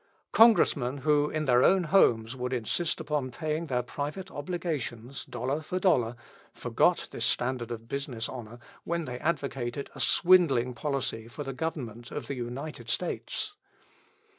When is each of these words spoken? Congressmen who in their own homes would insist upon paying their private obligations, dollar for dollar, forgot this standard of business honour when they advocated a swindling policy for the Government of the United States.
Congressmen 0.31 0.97
who 1.05 1.29
in 1.29 1.45
their 1.45 1.61
own 1.63 1.83
homes 1.83 2.35
would 2.35 2.53
insist 2.53 2.99
upon 2.99 3.29
paying 3.29 3.67
their 3.67 3.83
private 3.83 4.31
obligations, 4.31 5.23
dollar 5.25 5.61
for 5.61 5.77
dollar, 5.77 6.15
forgot 6.51 7.07
this 7.11 7.23
standard 7.23 7.69
of 7.69 7.87
business 7.87 8.27
honour 8.27 8.57
when 8.83 9.05
they 9.05 9.19
advocated 9.19 9.91
a 9.93 9.99
swindling 9.99 10.73
policy 10.73 11.27
for 11.27 11.43
the 11.43 11.53
Government 11.53 12.09
of 12.09 12.25
the 12.25 12.33
United 12.35 12.89
States. 12.89 13.53